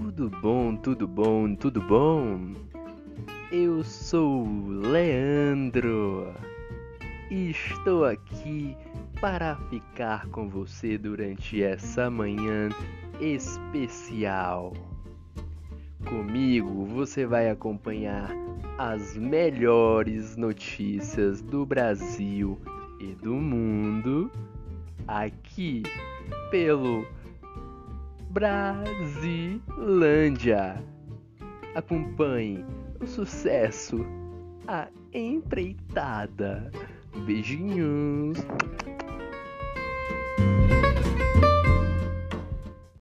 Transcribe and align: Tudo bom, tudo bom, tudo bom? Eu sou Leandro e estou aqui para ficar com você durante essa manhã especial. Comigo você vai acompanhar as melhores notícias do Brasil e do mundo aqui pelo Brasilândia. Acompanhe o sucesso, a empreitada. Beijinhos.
Tudo 0.00 0.30
bom, 0.30 0.76
tudo 0.76 1.08
bom, 1.08 1.56
tudo 1.56 1.82
bom? 1.82 2.54
Eu 3.50 3.82
sou 3.82 4.46
Leandro 4.68 6.32
e 7.28 7.50
estou 7.50 8.04
aqui 8.04 8.76
para 9.20 9.56
ficar 9.68 10.28
com 10.28 10.48
você 10.48 10.96
durante 10.96 11.60
essa 11.60 12.08
manhã 12.08 12.68
especial. 13.20 14.72
Comigo 16.08 16.86
você 16.86 17.26
vai 17.26 17.50
acompanhar 17.50 18.30
as 18.78 19.16
melhores 19.16 20.36
notícias 20.36 21.42
do 21.42 21.66
Brasil 21.66 22.56
e 23.00 23.16
do 23.16 23.34
mundo 23.34 24.30
aqui 25.08 25.82
pelo 26.52 27.04
Brasilândia. 28.30 30.82
Acompanhe 31.74 32.64
o 33.00 33.06
sucesso, 33.06 34.04
a 34.66 34.88
empreitada. 35.12 36.70
Beijinhos. 37.24 38.38